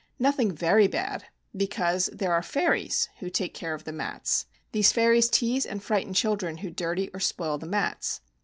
Nothing 0.17 0.51
very 0.51 0.87
bad— 0.87 1.25
be 1.55 1.67
cause 1.67 2.07
there 2.11 2.33
are 2.33 2.41
fairies 2.41 3.07
who 3.19 3.29
take 3.29 3.53
care 3.53 3.75
of 3.75 3.83
the 3.83 3.91
mats. 3.91 4.47
These 4.71 4.91
fairies 4.93 5.29
tease 5.29 5.63
and 5.63 5.83
frighten 5.83 6.15
chil 6.15 6.35
dren 6.35 6.57
who 6.57 6.71
dirty 6.71 7.11
or 7.13 7.19
spoil 7.19 7.59
the 7.59 7.67
mats. 7.67 8.21